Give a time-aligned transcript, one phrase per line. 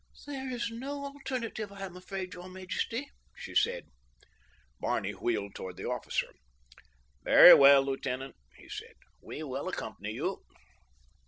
[0.25, 3.85] "There, is no alternative, I am afraid, your majesty," she said.
[4.79, 6.33] Barney wheeled toward the officer.
[7.21, 10.43] "Very well, lieutenant," he said, "we will accompany you."